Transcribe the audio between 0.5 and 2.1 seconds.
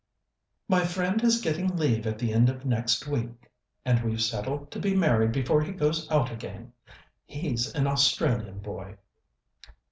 "My friend is getting leave